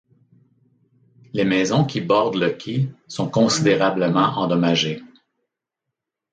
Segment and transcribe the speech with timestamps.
[1.31, 5.03] Les maisons qui bordent le quai sont considérablement endommagées.